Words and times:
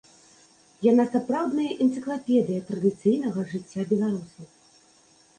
Яна 0.91 1.03
сапраўдная 1.15 1.65
энцыклапедыя 1.85 2.61
традыцыйнага 2.69 3.43
жыцця 3.51 3.85
беларусаў. 3.93 4.49